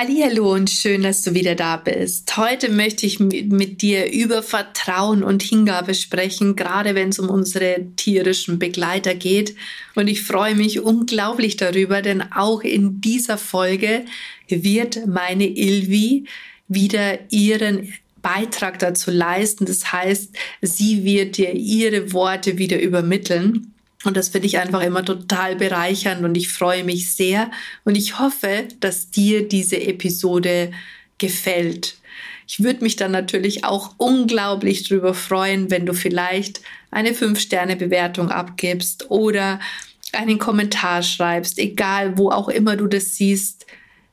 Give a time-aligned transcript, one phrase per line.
[0.00, 2.36] Hallo und schön, dass du wieder da bist.
[2.36, 7.84] Heute möchte ich mit dir über Vertrauen und Hingabe sprechen, gerade wenn es um unsere
[7.96, 9.56] tierischen Begleiter geht.
[9.96, 14.04] Und ich freue mich unglaublich darüber, denn auch in dieser Folge
[14.46, 16.26] wird meine Ilvi
[16.68, 17.92] wieder ihren
[18.22, 19.66] Beitrag dazu leisten.
[19.66, 23.74] Das heißt, sie wird dir ihre Worte wieder übermitteln.
[24.04, 27.50] Und das finde ich einfach immer total bereichernd und ich freue mich sehr
[27.84, 30.70] und ich hoffe, dass dir diese Episode
[31.18, 31.96] gefällt.
[32.46, 39.10] Ich würde mich dann natürlich auch unglaublich darüber freuen, wenn du vielleicht eine 5-Sterne-Bewertung abgibst
[39.10, 39.60] oder
[40.12, 43.66] einen Kommentar schreibst, egal wo auch immer du das siehst.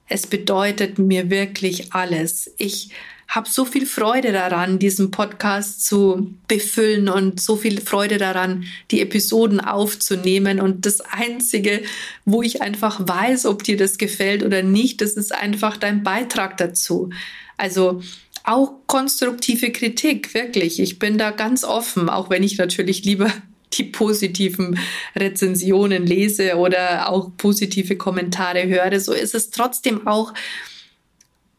[0.09, 2.51] Es bedeutet mir wirklich alles.
[2.57, 2.89] Ich
[3.27, 9.01] habe so viel Freude daran, diesen Podcast zu befüllen und so viel Freude daran, die
[9.01, 10.61] Episoden aufzunehmen.
[10.61, 11.81] Und das Einzige,
[12.23, 16.57] wo ich einfach weiß, ob dir das gefällt oder nicht, das ist einfach dein Beitrag
[16.57, 17.09] dazu.
[17.57, 18.01] Also
[18.43, 20.79] auch konstruktive Kritik, wirklich.
[20.79, 23.31] Ich bin da ganz offen, auch wenn ich natürlich lieber
[23.73, 24.79] die positiven
[25.15, 28.99] Rezensionen lese oder auch positive Kommentare höre.
[28.99, 30.33] So ist es trotzdem auch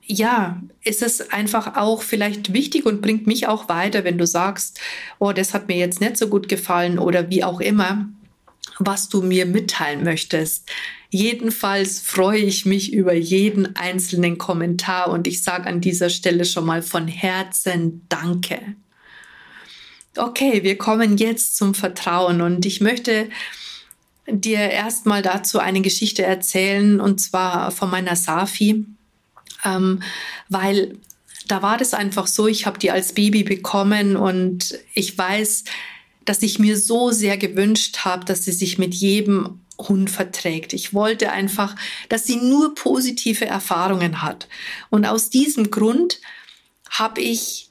[0.07, 4.81] ja, ist es einfach auch vielleicht wichtig und bringt mich auch weiter, wenn du sagst,
[5.19, 8.09] oh, das hat mir jetzt nicht so gut gefallen oder wie auch immer,
[8.79, 10.69] was du mir mitteilen möchtest.
[11.11, 16.67] Jedenfalls freue ich mich über jeden einzelnen Kommentar und ich sage an dieser Stelle schon
[16.67, 18.61] mal von Herzen Danke.
[20.17, 23.29] Okay, wir kommen jetzt zum Vertrauen und ich möchte
[24.29, 28.87] dir erstmal dazu eine Geschichte erzählen und zwar von meiner Safi
[29.67, 30.03] ähm,
[30.49, 30.99] weil
[31.49, 35.65] da war das einfach so, ich habe die als Baby bekommen und ich weiß,
[36.25, 40.73] dass ich mir so sehr gewünscht habe, dass sie sich mit jedem Hund verträgt.
[40.73, 41.77] Ich wollte einfach,
[42.09, 44.49] dass sie nur positive Erfahrungen hat.
[44.91, 46.21] Und aus diesem Grund
[46.91, 47.71] habe ich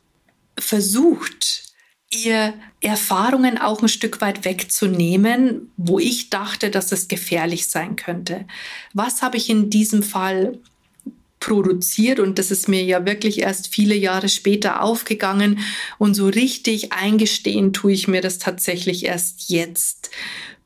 [0.57, 1.63] versucht,
[2.11, 8.45] ihr Erfahrungen auch ein Stück weit wegzunehmen, wo ich dachte, dass es gefährlich sein könnte.
[8.93, 10.59] Was habe ich in diesem Fall
[11.45, 15.59] produziert und das ist mir ja wirklich erst viele Jahre später aufgegangen
[15.99, 20.09] und so richtig eingestehen tue ich mir das tatsächlich erst jetzt.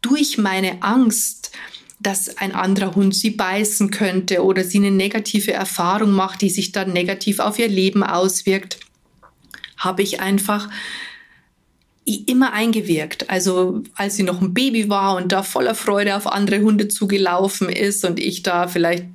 [0.02, 1.52] Durch meine Angst,
[2.00, 6.72] dass ein anderer Hund sie beißen könnte oder sie eine negative Erfahrung macht, die sich
[6.72, 8.80] dann negativ auf ihr Leben auswirkt,
[9.76, 10.70] habe ich einfach
[12.06, 13.30] immer eingewirkt.
[13.30, 17.68] Also als sie noch ein Baby war und da voller Freude auf andere Hunde zugelaufen
[17.68, 19.06] ist und ich da vielleicht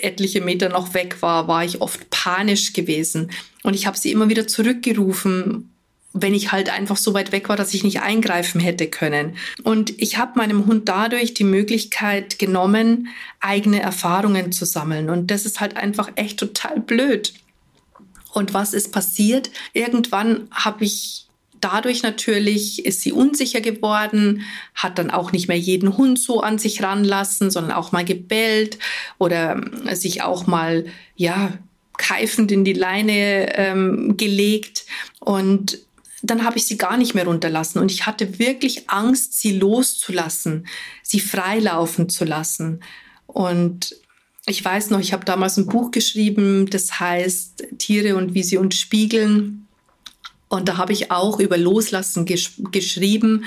[0.00, 3.30] etliche Meter noch weg war, war ich oft panisch gewesen.
[3.62, 5.70] Und ich habe sie immer wieder zurückgerufen,
[6.12, 9.36] wenn ich halt einfach so weit weg war, dass ich nicht eingreifen hätte können.
[9.62, 13.08] Und ich habe meinem Hund dadurch die Möglichkeit genommen,
[13.40, 15.10] eigene Erfahrungen zu sammeln.
[15.10, 17.34] Und das ist halt einfach echt total blöd.
[18.32, 19.50] Und was ist passiert?
[19.72, 21.25] Irgendwann habe ich
[21.60, 24.42] dadurch natürlich ist sie unsicher geworden,
[24.74, 28.78] hat dann auch nicht mehr jeden Hund so an sich ranlassen, sondern auch mal gebellt
[29.18, 31.52] oder ähm, sich auch mal, ja,
[31.98, 34.84] keifend in die Leine ähm, gelegt.
[35.20, 35.78] Und
[36.22, 37.80] dann habe ich sie gar nicht mehr runterlassen.
[37.80, 40.66] Und ich hatte wirklich Angst, sie loszulassen,
[41.02, 42.80] sie freilaufen zu lassen.
[43.26, 43.96] Und
[44.46, 48.58] ich weiß noch, ich habe damals ein Buch geschrieben, das heißt Tiere und wie sie
[48.58, 49.65] uns spiegeln.
[50.48, 53.44] Und da habe ich auch über Loslassen gesch geschrieben.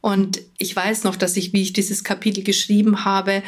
[0.00, 3.42] Und ich weiß noch, dass ich, wie ich dieses Kapitel geschrieben habe,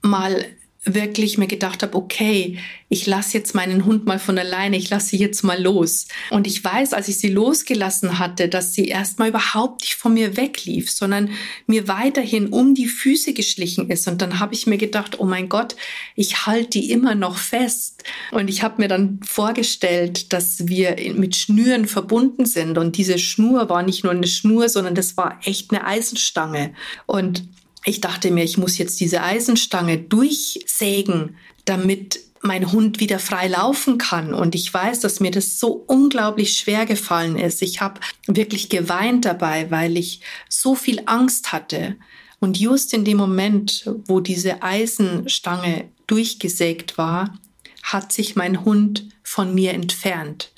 [0.00, 0.44] mal
[0.84, 2.58] wirklich mir gedacht habe, okay,
[2.88, 6.06] ich lasse jetzt meinen Hund mal von alleine, ich lasse sie jetzt mal los.
[6.30, 10.36] Und ich weiß, als ich sie losgelassen hatte, dass sie erstmal überhaupt nicht von mir
[10.36, 11.30] weglief, sondern
[11.66, 14.08] mir weiterhin um die Füße geschlichen ist.
[14.08, 15.76] Und dann habe ich mir gedacht, oh mein Gott,
[16.14, 18.04] ich halte die immer noch fest.
[18.30, 22.78] Und ich habe mir dann vorgestellt, dass wir mit Schnüren verbunden sind.
[22.78, 26.72] Und diese Schnur war nicht nur eine Schnur, sondern das war echt eine Eisenstange.
[27.06, 27.44] Und
[27.88, 33.98] ich dachte mir, ich muss jetzt diese Eisenstange durchsägen, damit mein Hund wieder frei laufen
[33.98, 34.34] kann.
[34.34, 37.62] Und ich weiß, dass mir das so unglaublich schwer gefallen ist.
[37.62, 41.96] Ich habe wirklich geweint dabei, weil ich so viel Angst hatte.
[42.40, 47.38] Und just in dem Moment, wo diese Eisenstange durchgesägt war,
[47.82, 50.52] hat sich mein Hund von mir entfernt.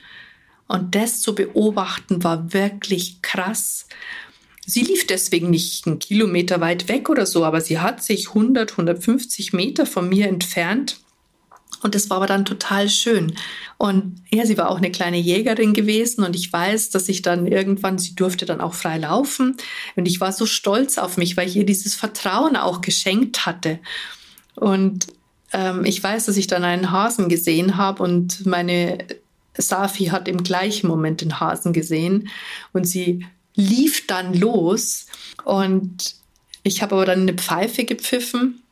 [0.69, 3.87] Und das zu beobachten war wirklich krass.
[4.67, 8.73] Sie lief deswegen nicht einen Kilometer weit weg oder so, aber sie hat sich 100,
[8.73, 11.01] 150 Meter von mir entfernt.
[11.83, 13.35] Und das war aber dann total schön.
[13.79, 17.47] Und ja, sie war auch eine kleine Jägerin gewesen und ich weiß, dass ich dann
[17.47, 19.57] irgendwann, sie durfte dann auch frei laufen.
[19.97, 23.79] Und ich war so stolz auf mich, weil ich ihr dieses Vertrauen auch geschenkt hatte.
[24.57, 25.07] Und
[25.53, 28.99] ähm, ich weiß, dass ich dann einen Hasen gesehen habe und meine
[29.57, 32.29] Safi hat im gleichen Moment den Hasen gesehen
[32.73, 35.07] und sie lief dann los
[35.45, 36.15] und
[36.63, 38.63] ich habe aber dann eine Pfeife gepfiffen.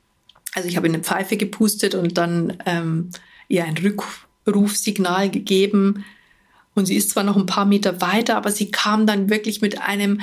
[0.54, 3.10] Also ich habe eine Pfeife gepustet und dann ähm,
[3.48, 6.04] ihr ein Rückrufsignal gegeben.
[6.75, 9.80] Und sie ist zwar noch ein paar Meter weiter, aber sie kam dann wirklich mit
[9.80, 10.20] einem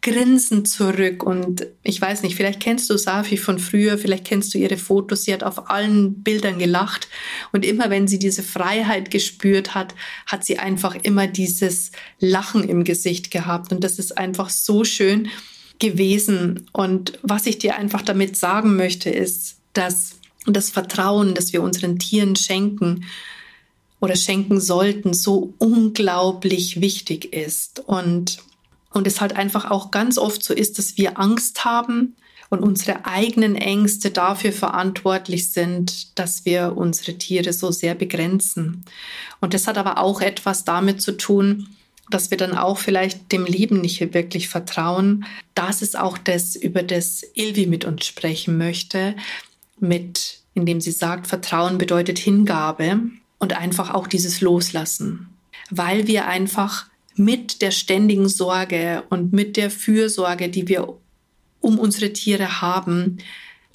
[0.00, 1.22] Grinsen zurück.
[1.22, 5.24] Und ich weiß nicht, vielleicht kennst du Safi von früher, vielleicht kennst du ihre Fotos.
[5.24, 7.08] Sie hat auf allen Bildern gelacht.
[7.52, 9.94] Und immer wenn sie diese Freiheit gespürt hat,
[10.26, 11.90] hat sie einfach immer dieses
[12.20, 13.72] Lachen im Gesicht gehabt.
[13.72, 15.28] Und das ist einfach so schön
[15.78, 16.68] gewesen.
[16.72, 20.16] Und was ich dir einfach damit sagen möchte, ist, dass
[20.46, 23.04] das Vertrauen, das wir unseren Tieren schenken,
[24.00, 27.80] oder schenken sollten, so unglaublich wichtig ist.
[27.80, 28.38] Und
[28.92, 32.16] und es halt einfach auch ganz oft so ist, dass wir Angst haben
[32.50, 38.84] und unsere eigenen Ängste dafür verantwortlich sind, dass wir unsere Tiere so sehr begrenzen.
[39.40, 41.68] Und das hat aber auch etwas damit zu tun,
[42.10, 45.26] dass wir dann auch vielleicht dem Leben nicht wirklich vertrauen.
[45.54, 49.14] Das ist auch das, über das Ilvi mit uns sprechen möchte,
[49.78, 53.00] mit, indem sie sagt, Vertrauen bedeutet Hingabe
[53.38, 55.28] und einfach auch dieses Loslassen,
[55.70, 56.86] weil wir einfach
[57.18, 60.94] mit der ständigen Sorge und mit der Fürsorge, die wir
[61.60, 63.18] um unsere Tiere haben,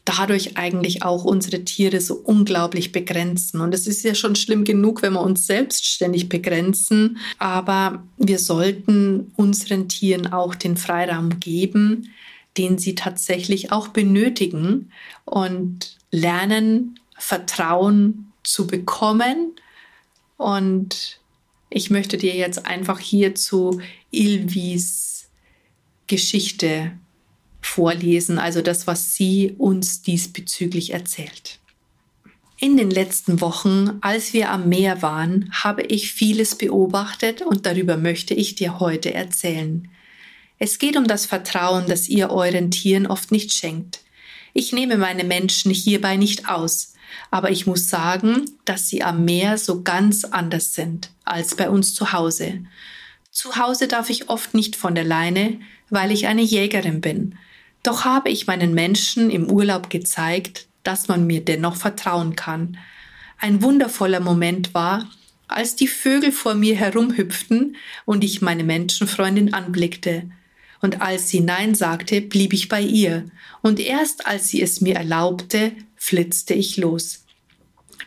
[0.06, 3.62] dadurch eigentlich auch unsere Tiere so unglaublich begrenzen.
[3.62, 9.32] Und es ist ja schon schlimm genug, wenn wir uns selbstständig begrenzen, aber wir sollten
[9.38, 12.10] unseren Tieren auch den Freiraum geben,
[12.58, 14.92] den sie tatsächlich auch benötigen
[15.26, 19.54] und lernen, Vertrauen zu bekommen
[20.38, 21.20] und
[21.76, 23.82] ich möchte dir jetzt einfach hier zu
[24.12, 25.30] Ilvis
[26.06, 26.92] Geschichte
[27.62, 31.60] vorlesen, also das, was sie uns diesbezüglich erzählt.
[32.60, 37.98] In den letzten Wochen, als wir am Meer waren, habe ich vieles beobachtet und darüber
[37.98, 39.90] möchte ich dir heute erzählen.
[40.60, 44.02] Es geht um das Vertrauen, das ihr euren Tieren oft nicht schenkt.
[44.54, 46.93] Ich nehme meine Menschen hierbei nicht aus,
[47.32, 51.94] aber ich muss sagen, dass sie am Meer so ganz anders sind als bei uns
[51.94, 52.60] zu Hause.
[53.32, 57.36] Zu Hause darf ich oft nicht von der Leine, weil ich eine Jägerin bin.
[57.82, 62.78] Doch habe ich meinen Menschen im Urlaub gezeigt, dass man mir dennoch vertrauen kann.
[63.40, 65.10] Ein wundervoller Moment war,
[65.48, 67.76] als die Vögel vor mir herumhüpften
[68.06, 70.30] und ich meine Menschenfreundin anblickte.
[70.82, 73.26] Und als sie Nein sagte, blieb ich bei ihr,
[73.62, 75.72] und erst als sie es mir erlaubte,
[76.04, 77.24] flitzte ich los.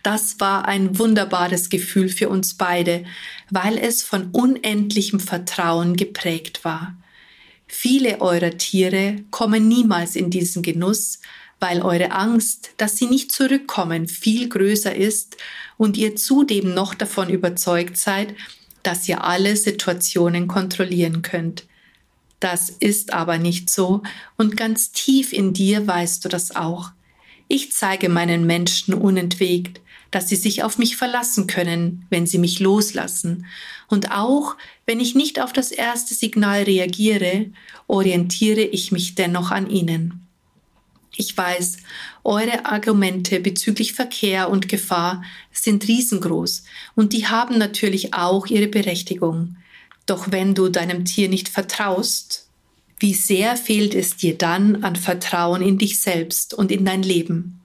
[0.03, 3.05] Das war ein wunderbares Gefühl für uns beide,
[3.51, 6.95] weil es von unendlichem Vertrauen geprägt war.
[7.67, 11.21] Viele eurer Tiere kommen niemals in diesen Genuss,
[11.59, 15.39] weil eure Angst, dass sie nicht zurückkommen, viel größer ist
[15.79, 18.35] und ihr zudem noch davon überzeugt seid,
[18.83, 21.65] dass ihr alle Situationen kontrollieren könnt.
[22.41, 24.03] Das ist aber nicht so
[24.37, 26.91] und ganz tief in dir weißt du das auch.
[27.49, 32.61] Ich zeige meinen Menschen unentwegt, dass sie sich auf mich verlassen können, wenn sie mich
[32.61, 33.47] loslassen.
[33.89, 37.51] Und auch wenn ich nicht auf das erste Signal reagiere,
[37.87, 40.27] orientiere ich mich dennoch an ihnen.
[41.17, 41.79] Ich weiß,
[42.25, 49.57] eure Argumente bezüglich Verkehr und Gefahr sind riesengroß und die haben natürlich auch ihre Berechtigung.
[50.05, 52.46] Doch wenn du deinem Tier nicht vertraust,
[52.99, 57.61] wie sehr fehlt es dir dann an Vertrauen in dich selbst und in dein Leben?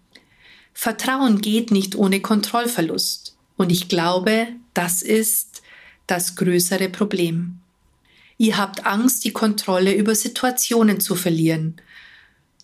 [0.73, 3.37] Vertrauen geht nicht ohne Kontrollverlust.
[3.55, 5.61] Und ich glaube, das ist
[6.07, 7.59] das größere Problem.
[8.37, 11.79] Ihr habt Angst, die Kontrolle über Situationen zu verlieren.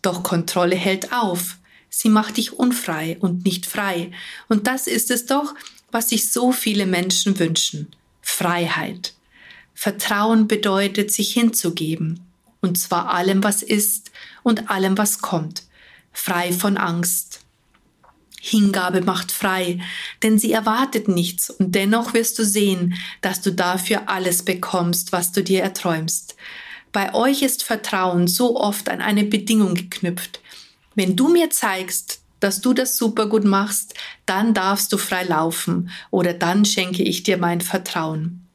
[0.02, 1.58] Doch Kontrolle hält auf.
[1.90, 4.12] Sie macht dich unfrei und nicht frei.
[4.50, 5.54] Und das ist es doch,
[5.92, 7.96] was sich so viele Menschen wünschen.
[8.22, 9.14] Freiheit.
[9.74, 12.27] Vertrauen bedeutet, sich hinzugeben,
[12.62, 14.12] und zwar allem, was ist
[14.44, 15.64] und allem, was kommt,
[16.12, 17.42] frei von Angst.
[18.40, 19.80] Hingabe macht frei,
[20.24, 25.32] denn sie erwartet nichts und dennoch wirst du sehen, dass du dafür alles bekommst, was
[25.32, 26.36] du dir erträumst.
[26.92, 30.40] Bei euch ist Vertrauen so oft an eine Bedingung geknüpft.
[30.96, 33.96] Wenn du mir zeigst, dass du das super gut machst,
[34.26, 38.47] dann darfst du frei laufen oder dann schenke ich dir mein Vertrauen.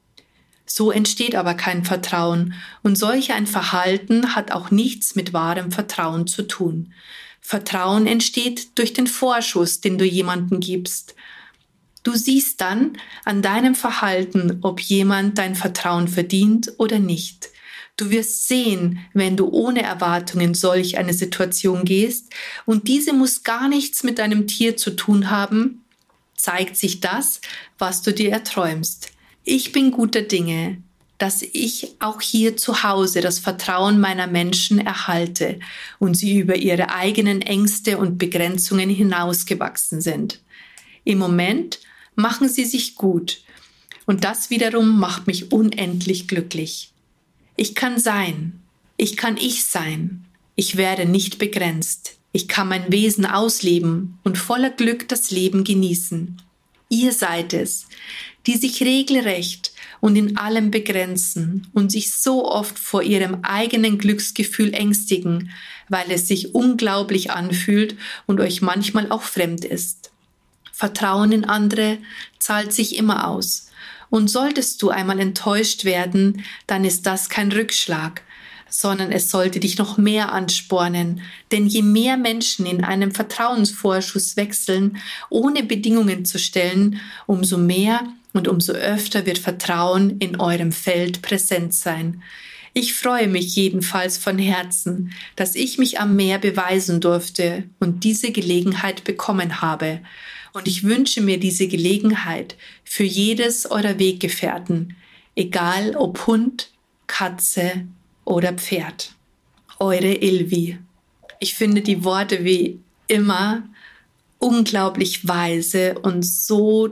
[0.75, 6.27] So entsteht aber kein Vertrauen und solch ein Verhalten hat auch nichts mit wahrem Vertrauen
[6.27, 6.95] zu tun.
[7.43, 11.15] Vertrauen entsteht durch den Vorschuss, den du jemandem gibst.
[12.05, 17.51] Du siehst dann an deinem Verhalten, ob jemand dein Vertrauen verdient oder nicht.
[17.99, 22.33] Du wirst sehen, wenn du ohne Erwartung in solch eine Situation gehst,
[22.65, 25.85] und diese muss gar nichts mit deinem Tier zu tun haben,
[26.35, 27.43] zeigt sich das,
[27.77, 29.13] was du dir erträumst.
[29.45, 30.83] Ich bin guter Dinge,
[31.19, 35.61] dass ich auch hier zu Hause das Vertrauen meiner Menschen erhalte
[35.99, 40.41] und sie über ihre eigenen Ängste und Begrenzungen hinausgewachsen sind.
[41.05, 41.81] Im Moment
[42.15, 43.43] machen sie sich gut
[44.07, 46.93] und das wiederum macht mich unendlich glücklich.
[47.57, 48.61] Ich kann sein.
[48.97, 50.25] Ich kann ich sein.
[50.55, 52.17] Ich werde nicht begrenzt.
[52.33, 56.41] Ich kann mein Wesen ausleben und voller Glück das Leben genießen.
[56.89, 57.87] Ihr seid es,
[58.47, 64.75] die sich regelrecht und in allem begrenzen und sich so oft vor ihrem eigenen Glücksgefühl
[64.75, 65.51] ängstigen,
[65.89, 67.97] weil es sich unglaublich anfühlt
[68.27, 70.11] und euch manchmal auch fremd ist.
[70.73, 71.99] Vertrauen in andere
[72.39, 73.69] zahlt sich immer aus.
[74.11, 78.23] Und solltest du einmal enttäuscht werden, dann ist das kein Rückschlag,
[78.69, 81.23] sondern es sollte dich noch mehr anspornen.
[81.53, 84.99] Denn je mehr Menschen in einem Vertrauensvorschuss wechseln,
[85.31, 91.75] ohne Bedingungen zu stellen, umso mehr und umso öfter wird Vertrauen in eurem Feld präsent
[91.75, 92.23] sein.
[92.75, 98.33] Ich freue mich jedenfalls von Herzen, dass ich mich am Meer beweisen durfte und diese
[98.33, 100.01] Gelegenheit bekommen habe.
[100.55, 104.97] Und ich wünsche mir diese Gelegenheit für jedes eurer Weggefährten,
[105.37, 106.71] egal ob Hund,
[107.07, 107.87] Katze
[108.25, 109.15] oder Pferd.
[109.79, 110.79] Eure Ilvi.
[111.41, 113.65] Ich finde die Worte wie immer
[114.39, 116.89] unglaublich weise und so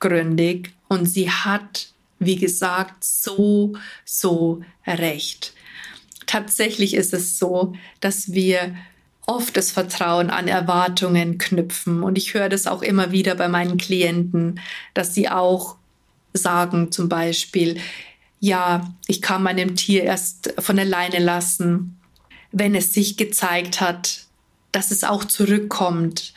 [0.00, 1.88] tiefgründig und sie hat,
[2.18, 5.54] wie gesagt, so, so recht.
[6.26, 8.74] Tatsächlich ist es so, dass wir
[9.26, 12.02] oft das Vertrauen an Erwartungen knüpfen.
[12.02, 14.60] Und ich höre das auch immer wieder bei meinen Klienten,
[14.94, 15.76] dass sie auch
[16.32, 17.78] sagen zum Beispiel,
[18.40, 21.98] ja, ich kann meinem Tier erst von alleine lassen,
[22.52, 24.26] wenn es sich gezeigt hat,
[24.72, 26.32] dass es auch zurückkommt.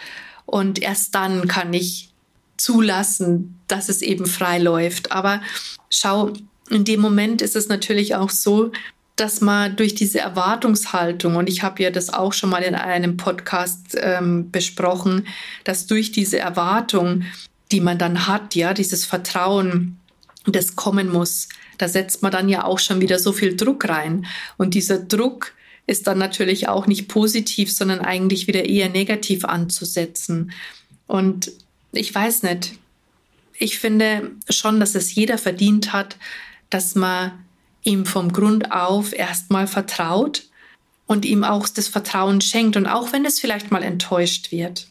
[0.46, 2.13] Und erst dann kann ich
[2.58, 5.12] zulassen, dass es eben frei läuft.
[5.12, 5.42] Aber
[5.90, 6.34] schau,
[6.70, 8.72] in dem Moment ist es natürlich auch so,
[9.16, 13.18] dass man durch diese Erwartungshaltung, und ich habe ja das auch schon mal in einem
[13.18, 15.28] Podcast ähm, besprochen,
[15.64, 17.24] dass durch diese Erwartung,
[17.72, 20.00] die man dann hat, ja, dieses Vertrauen,
[20.46, 24.26] das kommen muss, da setzt man dann ja auch schon wieder so viel Druck rein.
[24.58, 25.54] Und dieser Druck
[25.86, 30.52] ist dann natürlich auch nicht positiv, sondern eigentlich wieder eher negativ anzusetzen.
[31.08, 31.52] Und
[31.94, 32.74] ich weiß nicht,
[33.58, 36.18] ich finde schon, dass es jeder verdient hat,
[36.70, 37.32] dass man
[37.84, 40.44] ihm vom Grund auf erstmal vertraut
[41.06, 44.88] und ihm auch das Vertrauen schenkt und auch wenn es vielleicht mal enttäuscht wird,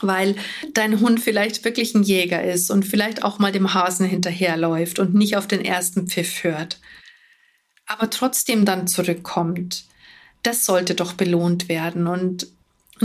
[0.00, 0.36] weil
[0.72, 5.14] dein Hund vielleicht wirklich ein Jäger ist und vielleicht auch mal dem Hasen hinterherläuft und
[5.14, 6.80] nicht auf den ersten Pfiff hört,
[7.86, 9.84] aber trotzdem dann zurückkommt,
[10.42, 12.46] das sollte doch belohnt werden und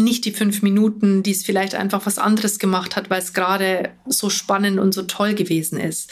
[0.02, 3.90] nicht die fünf Minuten, die es vielleicht einfach was anderes gemacht hat, weil es gerade
[4.06, 6.12] so spannend und so toll gewesen ist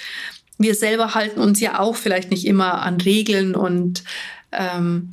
[0.57, 4.03] wir selber halten uns ja auch vielleicht nicht immer an Regeln und
[4.51, 5.11] ähm,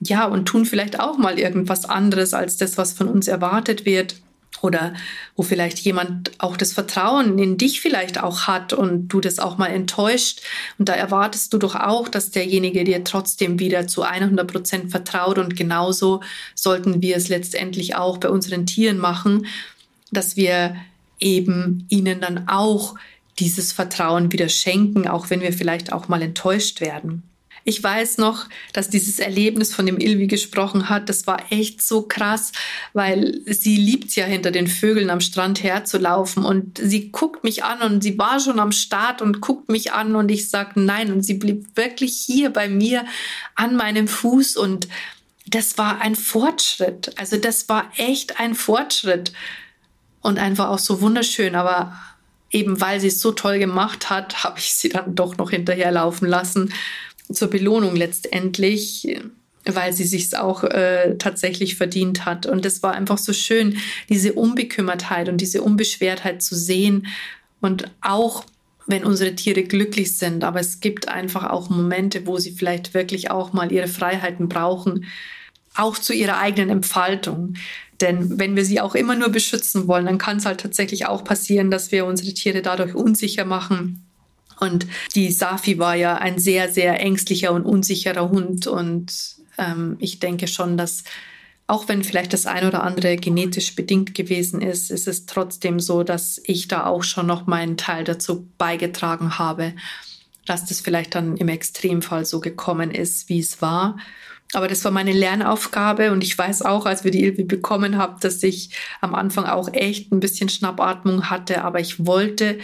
[0.00, 4.16] ja, und tun vielleicht auch mal irgendwas anderes als das, was von uns erwartet wird.
[4.60, 4.94] Oder
[5.36, 9.56] wo vielleicht jemand auch das Vertrauen in dich vielleicht auch hat und du das auch
[9.56, 10.40] mal enttäuscht.
[10.78, 15.38] Und da erwartest du doch auch, dass derjenige dir trotzdem wieder zu 100 Prozent vertraut.
[15.38, 16.22] Und genauso
[16.54, 19.46] sollten wir es letztendlich auch bei unseren Tieren machen,
[20.10, 20.74] dass wir
[21.20, 22.96] eben ihnen dann auch
[23.38, 27.22] dieses Vertrauen wieder schenken, auch wenn wir vielleicht auch mal enttäuscht werden.
[27.68, 32.00] Ich weiß noch, dass dieses Erlebnis, von dem Ilvi gesprochen hat, das war echt so
[32.00, 32.52] krass,
[32.94, 36.46] weil sie liebt ja hinter den Vögeln am Strand herzulaufen.
[36.46, 40.16] Und sie guckt mich an und sie war schon am Start und guckt mich an
[40.16, 41.12] und ich sag nein.
[41.12, 43.04] Und sie blieb wirklich hier bei mir
[43.54, 44.56] an meinem Fuß.
[44.56, 44.88] Und
[45.46, 47.12] das war ein Fortschritt.
[47.18, 49.34] Also das war echt ein Fortschritt.
[50.22, 51.92] Und einfach auch so wunderschön, aber
[52.50, 56.26] eben weil sie es so toll gemacht hat, habe ich sie dann doch noch hinterherlaufen
[56.26, 56.72] lassen.
[57.32, 59.06] Zur Belohnung letztendlich,
[59.64, 62.46] weil sie sich auch äh, tatsächlich verdient hat.
[62.46, 67.06] Und es war einfach so schön, diese Unbekümmertheit und diese Unbeschwertheit zu sehen.
[67.60, 68.44] Und auch
[68.86, 73.30] wenn unsere Tiere glücklich sind, aber es gibt einfach auch Momente, wo sie vielleicht wirklich
[73.30, 75.04] auch mal ihre Freiheiten brauchen,
[75.74, 77.54] auch zu ihrer eigenen Entfaltung.
[78.00, 81.22] Denn wenn wir sie auch immer nur beschützen wollen, dann kann es halt tatsächlich auch
[81.22, 84.07] passieren, dass wir unsere Tiere dadurch unsicher machen
[84.60, 88.66] Und die Safi war ja ein sehr, sehr ängstlicher und unsicherer Hund.
[88.66, 89.12] Und
[89.56, 91.04] ähm, ich denke schon, dass
[91.68, 96.02] auch wenn vielleicht das ein oder andere genetisch bedingt gewesen ist, ist es trotzdem so,
[96.02, 99.74] dass ich da auch schon noch meinen Teil dazu beigetragen habe,
[100.46, 103.98] dass das vielleicht dann im Extremfall so gekommen ist, wie es war.
[104.54, 108.18] Aber das war meine Lernaufgabe und ich weiß auch, als wir die Ilvi bekommen haben,
[108.20, 108.70] dass ich
[109.02, 112.58] am Anfang auch echt ein bisschen Schnappatmung hatte, aber ich wollte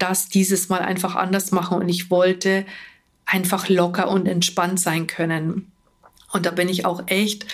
[0.00, 2.66] das dieses Mal einfach anders machen und ich wollte
[3.26, 5.70] einfach locker und entspannt sein können.
[6.32, 7.46] Und da bin ich auch echt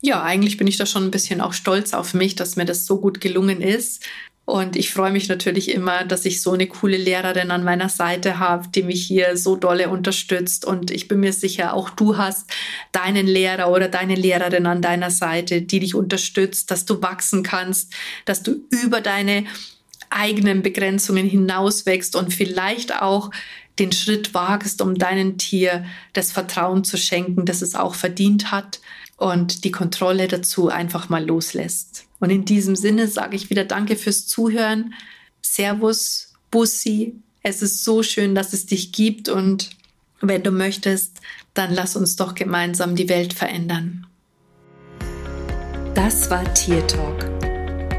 [0.00, 2.86] ja, eigentlich bin ich da schon ein bisschen auch stolz auf mich, dass mir das
[2.86, 4.04] so gut gelungen ist.
[4.44, 8.38] Und ich freue mich natürlich immer, dass ich so eine coole Lehrerin an meiner Seite
[8.38, 10.64] habe, die mich hier so dolle unterstützt.
[10.64, 12.50] Und ich bin mir sicher, auch du hast
[12.92, 17.92] deinen Lehrer oder deine Lehrerin an deiner Seite, die dich unterstützt, dass du wachsen kannst,
[18.24, 19.44] dass du über deine
[20.10, 23.30] eigenen Begrenzungen hinauswächst und vielleicht auch
[23.78, 28.80] den Schritt wagst, um deinem Tier das Vertrauen zu schenken, das es auch verdient hat
[29.16, 32.06] und die Kontrolle dazu einfach mal loslässt.
[32.20, 34.94] Und in diesem Sinne sage ich wieder Danke fürs Zuhören.
[35.42, 37.14] Servus, Bussi.
[37.42, 39.70] Es ist so schön, dass es dich gibt und
[40.20, 41.20] wenn du möchtest,
[41.54, 44.06] dann lass uns doch gemeinsam die Welt verändern.
[45.94, 47.37] Das war Tier Talk